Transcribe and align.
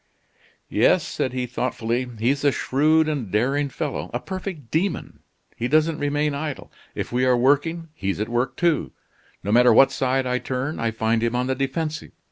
"Yes," 0.71 1.05
said 1.07 1.31
he 1.31 1.45
thoughtfully, 1.45 2.09
"he's 2.17 2.43
a 2.43 2.51
shrewd 2.51 3.07
and 3.07 3.29
daring 3.29 3.69
fellow 3.69 4.09
a 4.15 4.19
perfect 4.19 4.71
demon. 4.71 5.19
He 5.55 5.67
doesn't 5.67 5.99
remain 5.99 6.33
idle. 6.33 6.71
If 6.95 7.11
we 7.11 7.23
are 7.23 7.37
working, 7.37 7.89
he's 7.93 8.19
at 8.19 8.27
work 8.27 8.57
too. 8.57 8.93
No 9.43 9.51
matter 9.51 9.71
what 9.71 9.91
side 9.91 10.25
I 10.25 10.39
turn, 10.39 10.79
I 10.79 10.89
find 10.89 11.21
him 11.21 11.35
on 11.35 11.45
the 11.45 11.53
defensive. 11.53 12.13